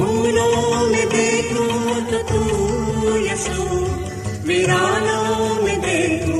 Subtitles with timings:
[0.00, 3.84] پھولوں میں دیکھوں تو تو یسو
[4.44, 6.39] ویرانوں میں دیکھوں۔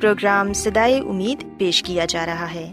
[0.00, 2.72] پروگرام سدائے امید پیش کیا جا رہا ہے۔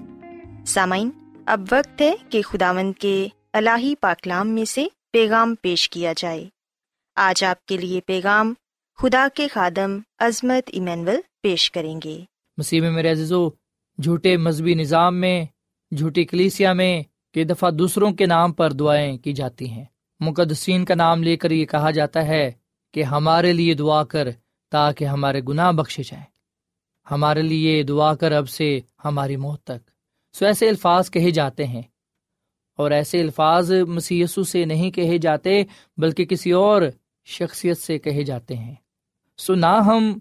[0.67, 1.09] سامعین،
[1.45, 6.45] اب وقت ہے کہ خداوند کے الہی پاکلام میں سے پیغام پیش کیا جائے۔
[7.15, 8.53] آج آپ کے لیے پیغام
[8.97, 12.23] خدا کے خادم عظمت ایمینول پیش کریں گے۔
[12.57, 13.49] مسیح میں میرے عزیزو،
[14.03, 15.45] جھوٹے مذہبی نظام میں،
[15.97, 19.85] جھوٹی کلیسیا میں کئی دفعہ دوسروں کے نام پر دعائیں کی جاتی ہیں۔
[20.19, 22.51] مقدسین کا نام لے کر یہ کہا جاتا ہے
[22.93, 24.27] کہ ہمارے لیے دعا کر
[24.71, 26.34] تاکہ ہمارے گناہ بخشے جائیں۔
[27.11, 29.91] ہمارے لیے دعا کر اب سے ہماری موت تک۔
[30.37, 31.81] سو ایسے الفاظ کہے جاتے ہیں۔
[32.77, 35.63] اور ایسے الفاظ مسیسو سے نہیں کہے جاتے،
[35.97, 36.81] بلکہ کسی اور
[37.25, 38.75] شخصیت سے کہے جاتے ہیں۔
[39.37, 40.17] سو نہ ہم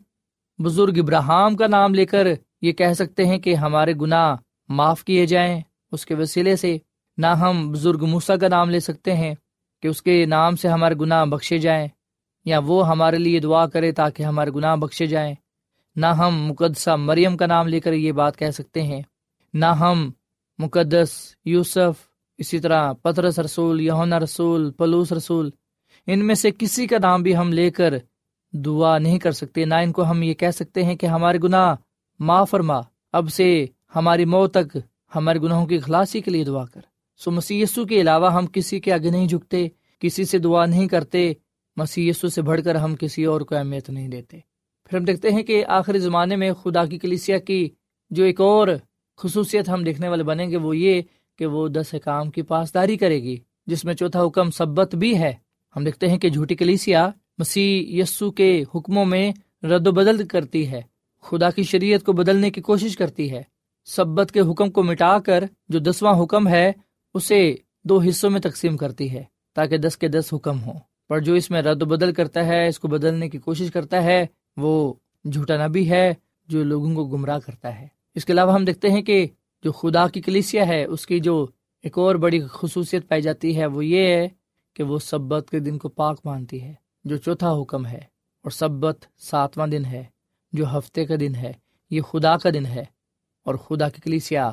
[0.59, 2.27] بزرگ ابراہم کا نام لے کر
[2.63, 4.37] یہ کہہ سکتے ہیں کہ ہمارے گناہ
[4.69, 5.61] معاف کیے جائیں
[5.93, 6.79] اس کے وسیلے سے،
[7.17, 9.35] نہ ہم بزرگ موسا کا نام لے سکتے ہیں
[9.83, 11.89] کہ اس کے نام سے ہمارے گناہ بخشے جائیں،
[12.45, 15.35] یا وہ ہمارے لیے دعا کرے تاکہ ہمارے گناہ بخشے جائیں۔
[15.97, 19.03] نہ ہم مقدسہ مریم کا نام لے کر یہ بات کہہ سکتے ہیں۔
[19.55, 20.11] نہ ہم
[20.59, 21.93] مقدس یوسف،
[22.39, 25.51] اسی طرح پترس رسول یونا رسول، پلوس رسول،
[26.07, 27.95] ان میں سے کسی کا نام بھی ہم لے کر
[28.53, 31.75] دعا نہیں کر سکتے، نہ ان کو ہم یہ کہہ سکتے ہیں کہ ہمارے گناہ
[32.21, 32.81] معاف فرما،
[33.13, 33.67] اب سے
[33.97, 34.77] ہماری موت تک
[35.15, 36.81] ہمارے گناہوں کی خلاصی کے لیے دعا کر۔
[37.17, 39.69] سو مسی کے علاوہ ہم کسی کے آگے نہیں جھکتے،
[39.99, 41.33] کسی سے دعا نہیں کرتے
[41.77, 44.54] مسی سے بڑھ کر ہم کسی اور کو اہمیت نہیں دیتے۔
[44.91, 47.69] پھر ہم دیکھتے ہیں کہ آخری زمانے میں خدا کی کلیسیا کی
[48.11, 48.69] جو ایک اور
[49.17, 51.03] خصوصیت ہم دیکھنے والے بنیں گے وہ یہ
[51.39, 53.37] کہ وہ دس کام کی پاسداری کرے گی،
[53.67, 55.33] جس میں چوتھا حکم سبت بھی ہے۔
[55.77, 59.33] ہم دیکھتے ہیں کہ جھوٹی کلیسیا مسیح یسو کے حکموں میں
[59.67, 60.83] رد و بدل کرتی ہے۔
[61.23, 63.43] خدا کی شریعت کو بدلنے کی کوشش کرتی ہے۔
[63.85, 66.73] سبت کے حکم کو مٹا کر جو دسواں حکم ہے،
[67.15, 67.55] اسے
[67.85, 70.79] دو حصوں میں تقسیم کرتی ہے تاکہ دس کے دس حکم ہوں۔
[71.09, 74.03] پر جو اس میں رد و بدل کرتا ہے، اس کو بدلنے کی کوشش کرتا
[74.03, 74.95] ہے وہ
[75.33, 76.15] جھوٹا نبی ہے
[76.49, 79.27] جو لوگوں کو گمراہ کرتا ہے۔ اس کے علاوہ ہم دیکھتے ہیں کہ
[79.63, 81.47] جو خدا کی کلیسیا ہے، اس کی جو
[81.83, 84.29] ایک اور بڑی خصوصیت پائی جاتی ہے، وہ یہ ہے
[84.75, 86.75] کہ وہ سبت کے دن کو پاک مانتی ہے،
[87.05, 90.05] جو چوتھا حکم ہے۔ اور سبت ساتواں دن ہے،
[90.53, 91.53] جو ہفتے کا دن ہے۔
[91.91, 92.85] یہ خدا کا دن ہے
[93.45, 94.51] اور خدا کی کلیسیا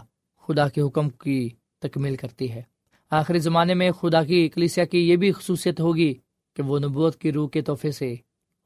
[0.47, 1.49] خدا کے حکم کی
[1.79, 2.61] تکمیل کرتی ہے۔
[3.09, 6.13] آخری زمانے میں خدا کی کلیسیا کی یہ بھی خصوصیت ہوگی
[6.55, 8.15] کہ وہ نبوت کی روح کے تحفے سے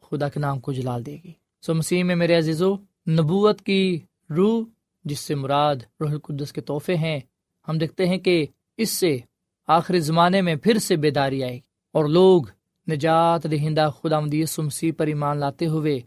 [0.10, 2.76] خدا کے نام کو جلال دے گی۔ سو مسیح میں میرے عزیزو،
[3.10, 4.66] نبوت کی روح،
[5.06, 7.20] جس سے مراد روح القدس کے تحفے ہیں،
[7.68, 8.46] ہم دیکھتے ہیں کہ
[8.78, 9.18] اس سے
[9.68, 12.44] آخری زمانے میں پھر سے بیداری آئے گی۔ اور لوگ
[12.92, 16.00] نجات دہندہ خدا مدیس مسیح پر ایمان لاتے ہوئے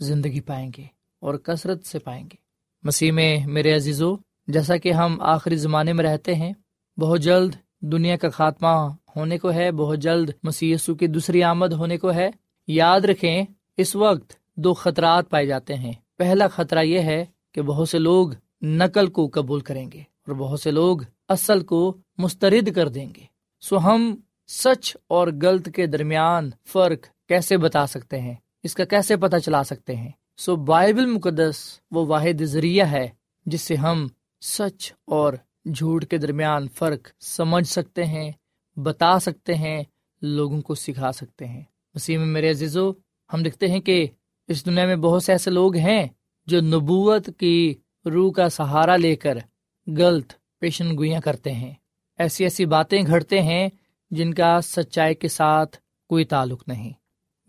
[0.00, 0.84] زندگی پائیں گے
[1.20, 2.36] اور کثرت سے پائیں گے۔
[2.82, 6.52] مسیح میں میرے عزیزو، جیسا کہ ہم آخری زمانے میں رہتے ہیں،
[7.00, 11.98] بہت جلد دنیا کا خاتمہ ہونے کو ہے، بہت جلد مسی کی دوسری آمد ہونے
[11.98, 12.30] کو ہے
[12.66, 13.44] یاد رکھیں،
[13.76, 18.30] اس وقت دو خطرات پائے جاتے ہیں۔ پہلا خطرہ یہ ہے کہ بہت سے لوگ
[18.62, 23.24] نقل کو قبول کریں گے اور بہت سے لوگ اصل کو مسترد کر دیں گے۔
[23.60, 24.16] سو ہم
[24.48, 29.64] سچ اور غلط کے درمیان فرق کیسے بتا سکتے ہیں؟ اس کا کیسے پتہ چلا
[29.64, 33.08] سکتے ہیں؟ سو بائبل مقدس وہ واحد ذریعہ ہے
[33.46, 34.06] جس سے ہم
[34.40, 35.32] سچ اور
[35.74, 38.32] جھوٹ کے درمیان فرق سمجھ سکتے ہیں،
[38.76, 39.82] بتا سکتے ہیں،
[40.22, 41.62] لوگوں کو سکھا سکتے ہیں۔
[41.96, 42.90] مسیح میں میرے عزیزو،
[43.32, 44.06] ہم دیکھتے ہیں کہ
[44.48, 46.06] اس دنیا میں بہت سے ایسے لوگ ہیں
[46.46, 47.74] جو نبوت کی
[48.06, 49.38] روح کا سہارا لے کر
[49.86, 51.74] غلط پیشن گوئیاں کرتے ہیں۔
[52.18, 53.68] ایسی ایسی باتیں گھڑتے ہیں
[54.10, 55.76] جن کا سچائی کے ساتھ
[56.08, 56.92] کوئی تعلق نہیں۔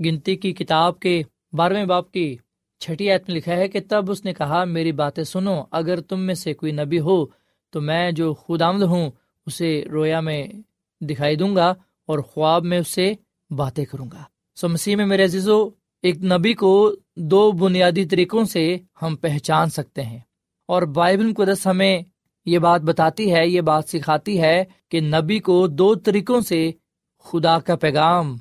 [0.05, 1.23] گنتی کی کتاب کے
[1.53, 2.37] بارہویں باپ کی
[2.79, 6.19] چھٹی آیت میں لکھا ہے کہ تب اس نے کہا، میری باتیں سنو، اگر تم
[6.19, 7.25] میں سے کوئی نبی ہو
[7.69, 9.11] تو میں جو خود آمد ہوں
[9.45, 10.47] اسے رویا میں
[11.01, 11.69] دکھائی دوں گا
[12.05, 13.13] اور خواب میں اس سے
[13.49, 14.23] باتیں کروں گا۔
[14.59, 15.69] سو مسیح میں میرے عزیزو،
[16.01, 20.19] ایک نبی کو دو بنیادی طریقوں سے ہم پہچان سکتے ہیں۔
[20.67, 22.01] اور بائبل مقدس ہمیں
[22.45, 26.71] یہ بات بتاتی ہے، یہ بات سکھاتی ہے کہ نبی کو دو طریقوں سے
[27.23, 28.37] خدا کا پیغام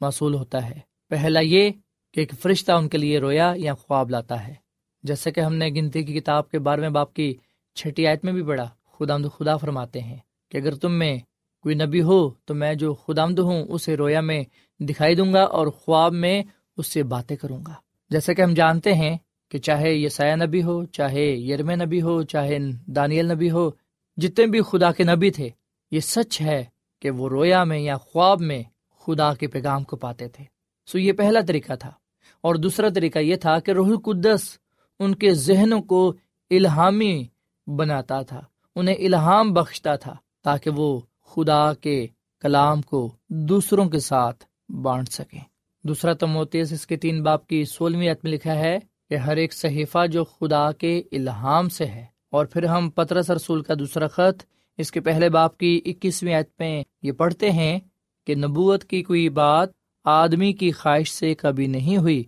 [0.00, 1.70] موصول ہوتا ہے۔ پہلا یہ
[2.14, 4.54] کہ ایک فرشتہ ان کے لیے رویا یا خواب لاتا ہے۔
[5.02, 7.34] جیسے کہ ہم نے گنتی کی کتاب کے بارے میں باپ کی
[7.74, 10.18] چھٹی آیت میں بھی بڑا خدا خدا فرماتے ہیں
[10.50, 11.18] کہ اگر تم میں
[11.62, 14.44] کوئی نبی ہو تو میں جو خدا ہوں، اسے رویا میں
[14.80, 16.42] دکھائی دوں گا اور خواب میں
[16.76, 17.74] اس سے باتیں کروں گا۔
[18.10, 19.16] جیسے کہ ہم جانتے ہیں
[19.48, 20.08] کہ چاہے یہ
[20.46, 23.70] نبی ہو، چاہے یرم نبی ہو، چاہے دانیل نبی ہو،
[24.16, 25.48] جتنے بھی خدا کے نبی تھے،
[25.90, 26.64] یہ سچ ہے
[27.00, 28.62] کہ وہ رویا میں یا خواب میں
[29.00, 30.44] خدا کے پیغام کو پاتے تھے۔
[30.86, 31.92] سو یہ پہلا طریقہ تھا۔
[32.40, 34.58] اور دوسرا طریقہ یہ تھا کہ روح القدس
[34.98, 36.14] ان کے ذہنوں کو
[36.50, 37.24] الہامی
[37.66, 38.42] بناتا تھا،
[38.74, 42.06] انہیں الہام بخشتا تھا تاکہ وہ خدا کے
[42.40, 45.40] کلام کو دوسروں کے ساتھ بانٹ سکیں۔
[45.84, 48.78] دوسرا تموتیس اس کے تین باپ کی سولہویں عت میں لکھا ہے
[49.10, 53.62] کہ ہر ایک صحیفہ جو خدا کے الہام سے ہے۔ اور پھر ہم پترس رسول
[53.62, 54.42] کا دوسرا خط،
[54.78, 57.80] اس کے پہلے باپ کی اکیسویں عت میں یہ پڑھتے ہیں
[58.26, 59.68] کہ نبوت کی کوئی بات
[60.04, 62.24] آدمی کی خواہش سے کبھی نہیں ہوئی،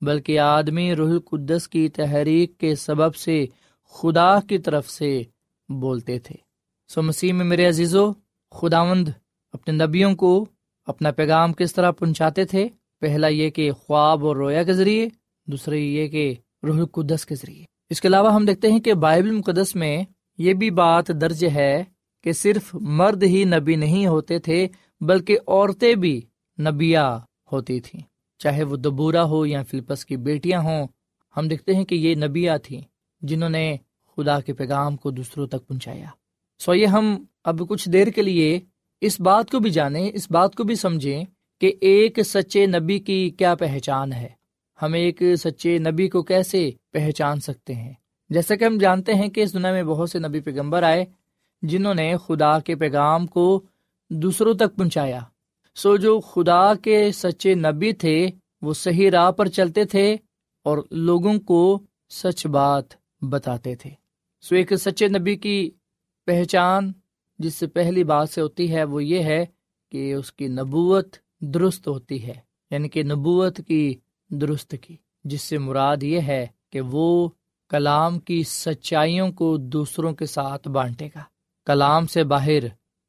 [0.00, 3.46] بلکہ آدمی روح القدس کی تحریک کے سبب سے
[3.84, 5.22] خدا کی طرف سے
[5.68, 6.36] بولتے تھے۔
[6.88, 8.12] سو مسیح میں میرے عزیزو،
[8.50, 9.08] خداوند
[9.52, 10.46] اپنے نبیوں کو
[10.88, 12.68] اپنا پیغام کس طرح پہنچاتے تھے؟
[13.00, 15.08] پہلا یہ کہ خواب اور رویا کے ذریعے،
[15.46, 19.30] دوسرا یہ کہ روح القدس کے ذریعے۔ اس کے علاوہ ہم دیکھتے ہیں کہ بائبل
[19.30, 20.04] مقدس میں
[20.38, 21.84] یہ بھی بات درج ہے
[22.24, 24.68] کہ صرف مرد ہی نبی نہیں ہوتے تھے،
[25.00, 26.20] بلکہ عورتیں بھی
[26.58, 27.18] نبیا
[27.52, 28.00] ہوتی تھیں۔
[28.38, 30.86] چاہے وہ دبورا ہو یا فلپس کی بیٹیاں ہوں،
[31.36, 32.80] ہم دیکھتے ہیں کہ یہ نبیا تھیں
[33.20, 33.76] جنہوں نے
[34.16, 36.08] خدا کے پیغام کو دوسروں تک پہنچایا۔
[36.58, 38.60] سو یہ ہم اب کچھ دیر کے لیے
[39.00, 41.24] اس بات کو بھی جانیں، اس بات کو بھی سمجھیں
[41.60, 44.28] کہ ایک سچے نبی کی کیا پہچان ہے؟
[44.82, 47.92] ہم ایک سچے نبی کو کیسے پہچان سکتے ہیں؟
[48.30, 51.04] جیسا کہ ہم جانتے ہیں کہ اس دنیا میں بہت سے نبی پیغمبر آئے
[51.62, 53.62] جنہوں نے خدا کے پیغام کو
[54.10, 55.20] دوسروں تک پہنچایا۔
[55.74, 58.28] سو جو خدا کے سچے نبی تھے،
[58.62, 60.16] وہ صحیح راہ پر چلتے تھے
[60.64, 61.78] اور لوگوں کو
[62.10, 62.84] سچ بات
[63.20, 63.90] بتاتے تھے۔
[64.40, 65.70] سو ایک سچے نبی کی
[66.26, 66.92] پہچان
[67.38, 69.46] جس سے پہلی بات سے ہوتی ہے وہ یہ ہے
[69.90, 72.34] کہ اس کی نبوت درست ہوتی ہے
[72.70, 73.94] یعنی کہ نبوت کی
[74.30, 77.28] درست کی، جس سے مراد یہ ہے کہ وہ
[77.68, 81.22] کلام کی سچائیوں کو دوسروں کے ساتھ بانٹے گا۔
[81.66, 82.62] کلام سے باہر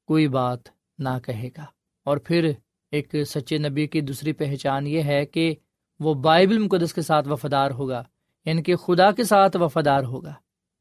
[0.07, 0.59] کوئی بات
[0.99, 1.65] نہ کہے گا۔
[2.05, 2.51] اور پھر
[2.91, 5.55] ایک سچے نبی کی دوسری پہچان یہ ہے کہ
[5.99, 8.03] وہ بائبل مقدس کے ساتھ وفادار ہوگا
[8.45, 10.33] یعنی کہ خدا کے ساتھ وفادار ہوگا۔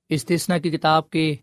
[0.09, 1.37] استثنا کی کتاب کے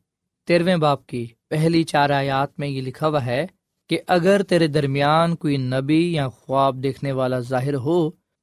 [0.45, 3.45] تیرویں باپ کی پہلی چار آیات میں یہ لکھا ہوا ہے
[3.89, 7.99] کہ اگر تیرے درمیان کوئی نبی یا خواب دیکھنے والا ظاہر ہو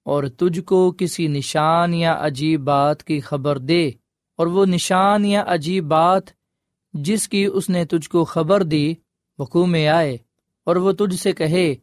[0.07, 3.87] اور تجھ کو کسی نشان یا عجیب بات کی خبر دے،
[4.39, 6.31] اور وہ نشان یا عجیب بات
[6.95, 8.95] جس کی اس نے تجھ کو خبر دی
[9.39, 10.17] وقوع میں آئے
[10.67, 11.75] اور وہ تجھ سے کہے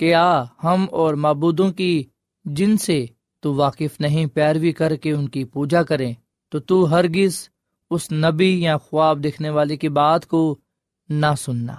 [0.00, 2.02] کہ آ، ہم اور معبودوں کی
[2.44, 3.04] جن سے
[3.42, 6.12] تو واقف نہیں پیروی کر کے ان کی پوجا کریں،
[6.52, 7.48] تو تو ہرگز
[7.90, 10.56] اس نبی یا خواب دیکھنے والے کی بات کو
[11.08, 11.74] نہ سننا،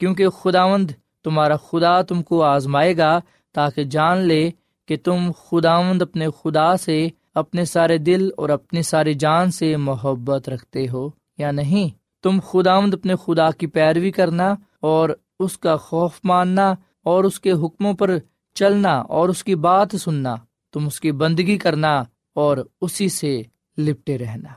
[0.00, 0.90] کیونکہ خداوند
[1.24, 3.18] تمہارا خدا تم کو آزمائے گا
[3.54, 4.50] تاکہ جان لے
[4.88, 10.48] کہ تم خداوند اپنے خدا سے اپنے سارے دل اور اپنی ساری جان سے محبت
[10.48, 11.88] رکھتے ہو یا نہیں؟
[12.22, 15.10] تم خداوند اپنے خدا کی پیروی کرنا اور
[15.40, 18.16] اس کا خوف ماننا اور اس کے حکموں پر
[18.56, 20.34] چلنا اور اس کی بات سننا،
[20.74, 22.02] تم اس کی بندگی کرنا
[22.36, 23.42] اور اسی سے
[23.78, 24.48] لپٹے رہنا۔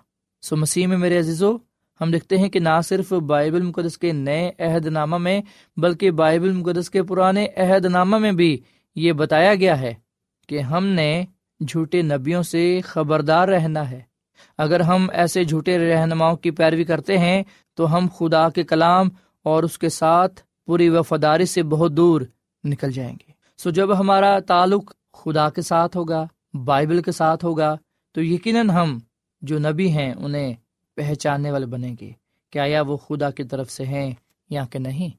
[0.41, 1.57] سو مسیح میں میرے عزیزو،
[2.01, 5.41] ہم دیکھتے ہیں کہ نہ صرف بائبل مقدس کے نئے عہد نامہ میں،
[5.77, 8.57] بلکہ بائبل مقدس کے پرانے عہد نامہ میں بھی
[8.95, 9.93] یہ بتایا گیا ہے
[10.47, 11.25] کہ ہم نے
[11.67, 14.01] جھوٹے نبیوں سے خبردار رہنا ہے۔
[14.57, 17.43] اگر ہم ایسے جھوٹے رہنماؤں کی پیروی کرتے ہیں،
[17.73, 19.09] تو ہم خدا کے کلام
[19.43, 22.21] اور اس کے ساتھ پوری وفاداری سے بہت دور
[22.63, 27.77] نکل جائیں گے۔ سو جب ہمارا تعلق خدا کے ساتھ ہوگا، بائبل کے ساتھ ہوگا،
[28.11, 28.99] تو یقیناً ہم
[29.41, 30.53] جو نبی ہیں انہیں
[30.95, 32.11] پہچاننے والے بنیں گے۔
[32.49, 34.11] کیا یا وہ خدا کی طرف سے ہیں
[34.49, 35.09] یا کہ نہیں؟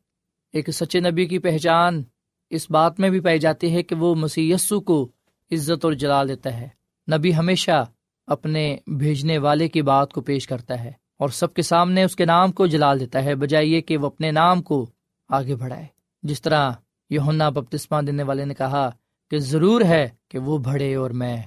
[0.53, 2.03] ایک سچے نبی کی پہچان
[2.51, 4.55] اس بات میں بھی پائی جاتی ہے کہ وہ مسی
[4.87, 5.09] کو
[5.53, 6.69] عزت اور جلال دیتا ہے۔
[7.17, 7.85] نبی ہمیشہ
[8.27, 12.25] اپنے بھیجنے والے کی بات کو پیش کرتا ہے اور سب کے سامنے اس کے
[12.25, 14.91] نام کو جلال دیتا ہے، بجائے کہ وہ اپنے نام کو
[15.29, 15.87] آگے بڑھائے۔
[16.23, 16.71] جس طرح
[17.11, 18.91] یونا بپتسمہ دینے والے نے کہا
[19.31, 21.43] کہ ضرور ہے کہ وہ بڑھے اور میں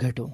[0.00, 0.28] گھٹوں۔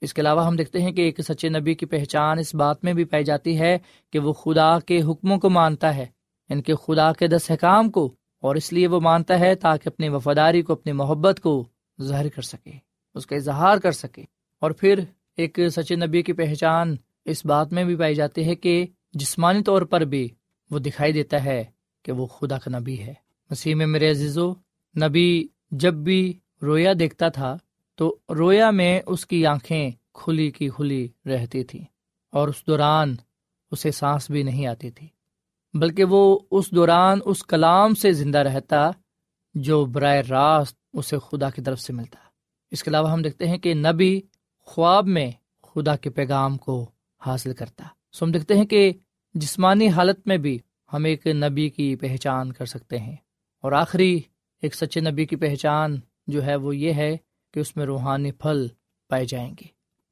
[0.00, 2.92] اس کے علاوہ ہم دیکھتے ہیں کہ ایک سچے نبی کی پہچان اس بات میں
[2.92, 3.78] بھی پائی جاتی ہے
[4.12, 7.90] کہ وہ خدا کے حکموں کو مانتا ہے یعنی ان کے خدا کے دس حکام
[7.90, 8.04] کو،
[8.42, 11.52] اور اس لیے وہ مانتا ہے تاکہ اپنی وفاداری کو، اپنی محبت کو
[12.02, 12.72] ظاہر کر سکے،
[13.14, 14.24] اس کا اظہار کر سکے۔
[14.62, 15.00] اور پھر
[15.36, 19.82] ایک سچے نبی کی پہچان اس بات میں بھی پائی جاتی ہے کہ جسمانی طور
[19.82, 20.28] پر بھی
[20.70, 21.64] وہ دکھائی دیتا ہے
[22.04, 23.14] کہ وہ خدا کا نبی ہے۔
[23.50, 24.50] مسیح میں میرے عزیزو،
[24.94, 26.20] نبی جب بھی
[26.62, 27.56] رویا دیکھتا تھا
[28.00, 31.84] تو رویا میں اس کی آنکھیں کھلی کی کھلی رہتی تھی
[32.32, 33.16] اور اس دوران
[33.70, 35.08] اسے سانس بھی نہیں آتی تھی،
[35.74, 38.90] بلکہ وہ اس دوران اس کلام سے زندہ رہتا
[39.54, 42.18] جو برائے راست اسے خدا کی طرف سے ملتا۔
[42.70, 44.20] اس کے علاوہ ہم دیکھتے ہیں کہ نبی
[44.58, 45.30] خواب میں
[45.62, 46.90] خدا کے پیغام کو
[47.26, 48.92] حاصل کرتا۔ سو ہم دیکھتے ہیں کہ
[49.34, 50.58] جسمانی حالت میں بھی
[50.92, 53.16] ہم ایک نبی کی پہچان کر سکتے ہیں۔
[53.62, 54.20] اور آخری
[54.62, 57.16] ایک سچے نبی کی پہچان جو ہے وہ یہ ہے
[57.54, 58.66] کہ اس میں روحانی پھل
[59.08, 59.66] پائے جائیں گے۔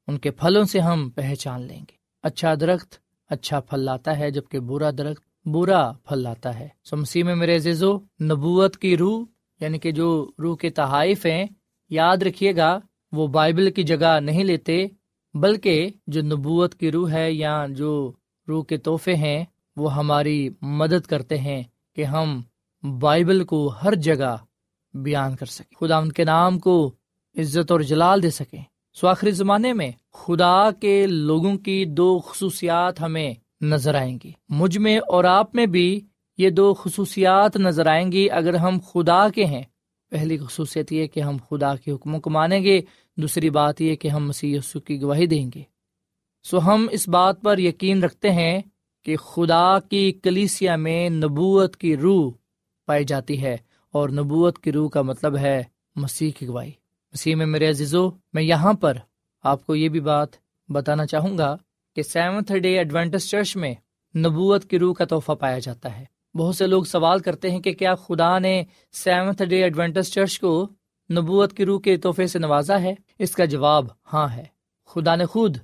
[0.07, 1.91] ان کے پھلوں سے ہم پہچان لیں گے۔
[2.23, 2.95] اچھا درخت
[3.29, 7.55] اچھا پھل لاتا ہے، جبکہ برا درخت برا پھل لاتا ہے۔ سو مسیح میں میرے
[7.55, 9.25] عزیزو، نبوت کی روح
[9.59, 11.45] یعنی کہ جو روح کے تحائف ہیں،
[11.89, 12.79] یاد رکھیے گا،
[13.11, 14.87] وہ بائبل کی جگہ نہیں لیتے،
[15.33, 18.11] بلکہ جو نبوت کی روح ہے یا جو
[18.47, 21.63] روح کے تحفے ہیں، وہ ہماری مدد کرتے ہیں
[21.95, 22.41] کہ ہم
[22.99, 24.37] بائبل کو ہر جگہ
[24.93, 26.95] بیان کر سکیں۔ خدا ان کے نام کو
[27.37, 33.01] عزت اور جلال دے سکیں۔ سو آخری زمانے میں خدا کے لوگوں کی دو خصوصیات
[33.01, 35.99] ہمیں نظر آئیں گی۔ مجھ میں اور آپ میں بھی
[36.37, 39.63] یہ دو خصوصیات نظر آئیں گی۔ اگر ہم خدا کے ہیں،
[40.09, 42.81] پہلی خصوصیت یہ کہ ہم خدا کے حکموں کو مانیں گے،
[43.17, 45.63] دوسری بات یہ کہ ہم مسیح کی گواہی دیں گے۔
[46.43, 48.61] سو ہم اس بات پر یقین رکھتے ہیں
[49.05, 52.31] کہ خدا کی کلیسیا میں نبوت کی روح
[52.85, 53.57] پائی جاتی ہے
[53.91, 55.63] اور نبوت کی روح کا مطلب ہے
[55.95, 56.71] مسیح کی گواہی۔
[57.13, 58.97] مسیح میں میرے عزیزو، میں یہاں پر
[59.43, 60.27] آپ کو یہ بھی بات
[60.69, 61.57] بتانا چاہوں گا
[61.95, 63.75] کہ سیونتھ ڈے ایڈوینٹس چرچ میں
[64.17, 66.05] نبوت کی روح کا تحفہ پایا جاتا ہے۔
[66.37, 70.69] بہت سے لوگ سوال کرتے ہیں کہ کیا خدا نے سیونتھ ڈے ایڈوینٹس چرچ کو
[71.11, 74.43] نبوت کی روح کے تحفے سے نوازا ہے؟ اس کا جواب ہاں ہے۔
[74.85, 75.57] خدا نے خود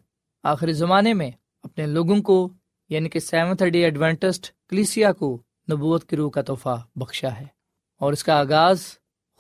[0.43, 1.31] آخری زمانے میں
[1.63, 2.49] اپنے لوگوں کو
[2.89, 7.45] یعنی کہ سیونتھ ڈے ایڈوینٹسٹ کلیسیا کو نبوت کی روح کا تحفہ بخشا ہے۔
[7.99, 8.83] اور اس کا آغاز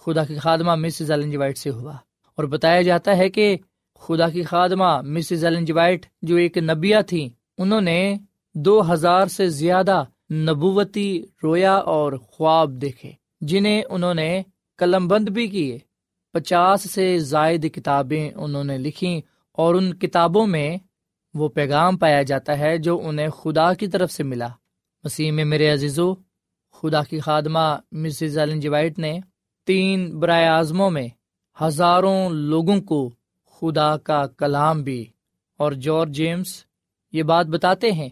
[0.05, 1.93] خدا کی خادمہ مسز ایلن وائٹ سے ہوا۔
[2.35, 3.57] اور بتایا جاتا ہے کہ
[3.99, 8.15] خدا کی خادمہ مسز ایلن وائٹ جو ایک نبیا تھی، انہوں نے
[8.53, 14.43] دو ہزار سے زیادہ نبوتی رویا اور خواب دیکھے، جنہیں انہوں نے
[14.77, 15.79] قلم بند بھی کیے۔
[16.33, 20.77] پچاس سے زائد کتابیں انہوں نے لکھی اور ان کتابوں میں
[21.33, 24.47] وہ پیغام پایا جاتا ہے جو انہیں خدا کی طرف سے ملا۔
[25.03, 26.13] مسیح میں میرے عزیزو،
[26.73, 29.19] خدا کی خادمہ مسز ایلن وائٹ نے
[29.65, 31.07] تین برائے اعظموں میں
[31.63, 33.09] ہزاروں لوگوں کو
[33.51, 35.05] خدا کا کلام بھی۔
[35.57, 36.63] اور جارج جیمس
[37.11, 38.09] یہ بات بتاتے ہیں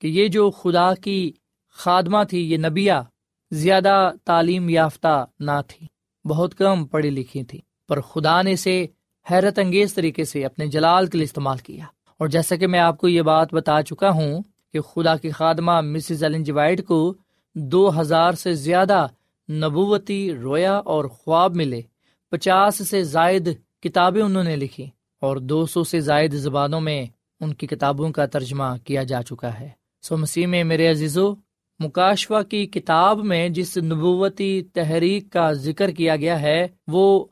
[0.00, 1.32] کہ یہ جو خدا کی
[1.70, 3.02] خادمہ تھی، یہ نبیا
[3.50, 5.86] زیادہ تعلیم یافتہ نہ تھی،
[6.24, 8.86] بہت کم پڑھی لکھی تھی۔ پر خدا نے اسے
[9.30, 11.84] حیرت انگیز طریقے سے اپنے جلال کے لیے استعمال کیا۔
[12.18, 15.80] اور جیسا کہ میں آپ کو یہ بات بتا چکا ہوں کہ خدا کی خادمہ
[15.80, 17.14] مسز ایلن جوائڈ کو
[17.54, 19.06] دو ہزار سے زیادہ
[19.52, 21.80] نبوتی رویا اور خواب ملے۔
[22.30, 23.48] پچاس سے زائد
[23.82, 24.86] کتابیں انہوں نے لکھی
[25.20, 27.06] اور دو سو سے زائد زبانوں میں
[27.40, 29.68] ان کی کتابوں کا ترجمہ کیا جا چکا ہے۔
[30.02, 31.34] سو مسیح میں میرے عزیزو
[31.80, 37.24] مکاشوا کی کتاب میں جس نبوتی تحریک کا ذکر کیا گیا ہے، وہ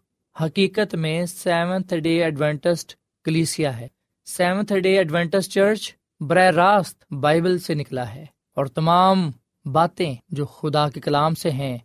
[0.44, 3.88] حقیقت میں سیونتھ ڈے ایڈوینٹسٹ کلیسیا ہے۔
[4.24, 9.30] سیونتھ ڈے ایڈوینٹسٹ چرچ براہ راست بائبل سے نکلا ہے اور تمام
[9.64, 11.78] باتیں جو خدا کے کلام سے ہیں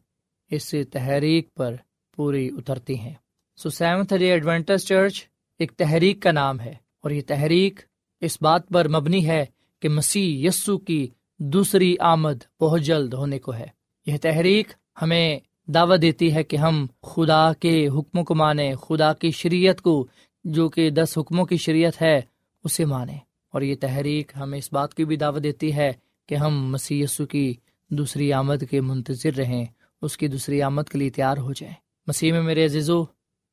[0.51, 1.75] اس تحریک پر
[2.15, 3.13] پوری اترتی ہیں۔
[3.58, 5.25] So Seventh Day Adventist Church
[5.60, 7.79] ایک تحریک کا نام ہے اور یہ تحریک
[8.21, 9.45] اس بات پر مبنی ہے
[9.81, 11.08] کہ مسیح یسو کی
[11.39, 13.67] دوسری آمد بہت جلد ہونے کو ہے۔
[14.05, 14.67] یہ تحریک
[15.01, 20.08] ہمیں دعوت دیتی ہے کہ ہم خدا کے حکموں کو مانیں، خدا کی شریعت کو،
[20.43, 22.21] جو کہ دس حکموں کی شریعت ہے،
[22.63, 23.19] اسے مانیں۔
[23.51, 25.93] اور یہ تحریک ہمیں اس بات کی بھی دعوت دیتی ہے
[26.29, 27.53] کہ ہم مسی کی
[27.89, 29.65] دوسری آمد کے منتظر رہیں۔
[30.05, 31.73] اس کی دوسری آمد کے لیے تیار ہو جائیں۔
[32.07, 33.03] مسیح میں میرے عزیزو،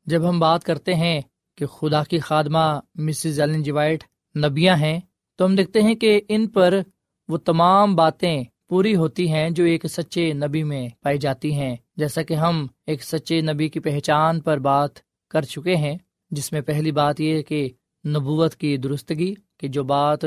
[0.06, 1.20] جب ہم بات کرتے ہیں
[1.58, 4.98] کہ خدا کی خادمہ مسز ایلن جوائٹ نبیاں ہیں،
[5.38, 6.80] تو ہم دیکھتے ہیں کہ ان پر
[7.28, 12.22] وہ تمام باتیں پوری ہوتی ہیں جو ایک سچے نبی میں پائی جاتی ہیں۔ جیسا
[12.22, 14.98] کہ ہم ایک سچے نبی کی پہچان پر بات
[15.30, 15.96] کر چکے ہیں،
[16.30, 17.68] جس میں پہلی بات یہ کہ
[18.04, 20.20] نبوت کی درستگی، کہ جو بات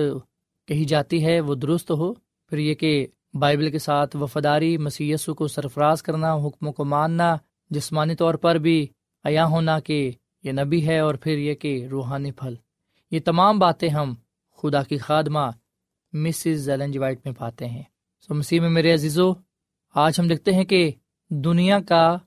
[0.67, 2.13] کہی جاتی ہے وہ درست ہو،
[2.49, 3.07] پھر یہ کہ
[3.39, 7.36] بائبل کے ساتھ وفاداری مسیسو کو سرفراز کرنا، حکموں کو ماننا،
[7.69, 8.88] جسمانی طور پر بھی
[9.24, 10.12] عیا ہونا کہ
[10.43, 12.56] یہ نبی ہے اور پھر یہ کہ روحانی پھل۔
[13.12, 14.13] یہ تمام باتیں ہم
[14.58, 15.50] خدا کی خادمہ
[16.13, 17.84] مسز زیلن جی وائٹ میں پاتے ہیں۔
[18.21, 19.34] سو مسیح میں میرے عزیزو،
[19.95, 20.91] آج ہم دیکھتے ہیں کہ
[21.30, 22.17] دنیا کا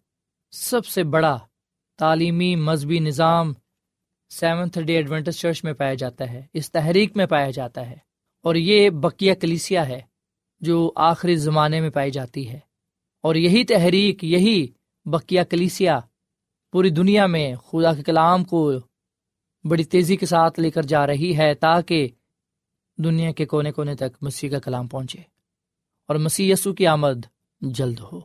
[0.51, 1.39] سب سے بڑا
[1.99, 3.53] تعلیمی مذہبی نظام
[4.31, 7.97] سیونتھ ڈے ایڈونٹس چرچ میں پایا جاتا ہے، اس تحریک میں پایا جاتا ہے
[8.43, 10.01] اور یہ بقیہ کلیسیا ہے۔
[10.61, 12.59] جو آخری زمانے میں پائی جاتی ہے۔
[13.23, 14.67] اور یہی تحریک، یہی
[15.05, 16.01] بقیہ کلیسیا
[16.73, 18.73] پوری دنیا میں خدا کے کلام کو
[19.65, 22.09] بڑی تیزی کے ساتھ لے کر جا رہی ہے تاکہ
[22.99, 25.19] دنیا کے کونے کونے تک مسیح کا کلام پہنچے
[26.09, 27.27] اور مسیح یسو کی آمد
[27.61, 28.21] جلد ہو۔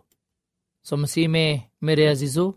[0.83, 2.51] سو مسیح میں، میرے عزیزو،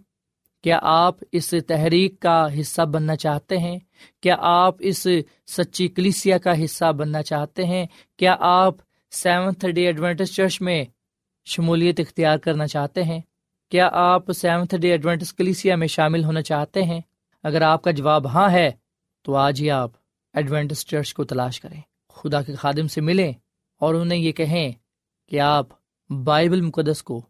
[0.62, 3.78] کیا آپ اس تحریک کا حصہ بننا چاہتے ہیں؟
[4.20, 5.06] کیا آپ اس
[5.46, 7.86] سچی کلیسیا کا حصہ بننا چاہتے ہیں؟
[8.16, 8.74] کیا آپ
[9.12, 10.84] سیونتھ ڈے ایڈوینٹس چرچ میں
[11.46, 13.20] شمولیت اختیار کرنا چاہتے ہیں۔
[13.72, 17.00] کیا آپ سیونتھ ڈے ایڈوینٹس کلیسیا میں شامل ہونا چاہتے ہیں؟
[17.44, 18.70] اگر آپ کا جواب ہاں ہے،
[19.22, 19.90] تو آج ہی آپ
[20.34, 21.80] ایڈوینٹس چرچ کو تلاش کریں۔
[22.14, 23.32] خدا کے خادم سے ملیں
[23.80, 24.72] اور انہیں یہ کہیں
[25.30, 25.66] کہ آپ
[26.10, 27.20] بائبل مقدس کو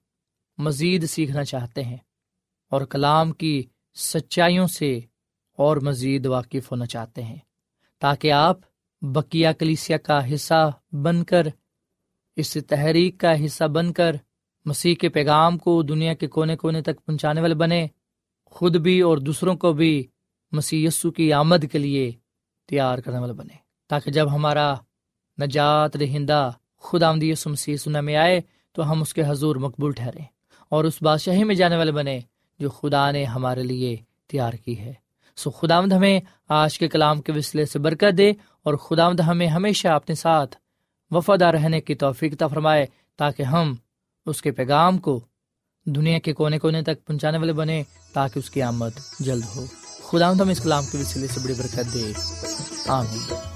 [0.58, 1.96] مزید سیکھنا چاہتے ہیں
[2.72, 3.62] اور کلام کی
[3.96, 4.98] سچائیوں سے
[5.58, 7.38] اور مزید واقف ہونا چاہتے ہیں،
[8.02, 8.58] تاکہ آپ
[9.02, 11.46] بکیا کلیسیا کا حصہ بن کر
[12.36, 14.16] اس تحریک کا حصہ بن کر
[14.64, 17.86] مسیح کے پیغام کو دنیا کے کونے کونے تک پہنچانے والے بنے،
[18.44, 20.06] خود بھی اور دوسروں کو بھی
[20.52, 22.12] مسیح یسو کی آمد کے لیے
[22.68, 23.54] تیار کرنے والے بنے۔
[23.88, 24.74] تاکہ جب ہمارا
[25.38, 28.40] نجات رہندہ خود آمدی یسو مسیح سننے میں آئے
[28.72, 30.22] تو ہم اس کے حضور مقبول ٹھہرے
[30.68, 32.20] اور اس بادشاہی میں جانے والے بنے
[32.58, 33.96] جو خدا نے ہمارے لیے
[34.26, 34.92] تیار کی ہے۔
[35.36, 38.30] سو خدا مد ہمیں آج کے کلام کے وسلے سے برکت دے
[38.62, 40.56] اور خدا مد ہمیں ہمیشہ اپنے ساتھ
[41.10, 43.74] وفادار رہنے کی توفیق فرمائے تاکہ ہم
[44.26, 45.20] اس کے پیغام کو
[45.86, 49.66] دنیا کے کونے کونے تک پہنچانے والے بنے تاکہ اس کی آمد جلد ہو۔
[50.02, 52.12] خدا ہم اس کلام کے وسیلے سے بڑی برکت دے۔
[52.88, 53.55] آمین۔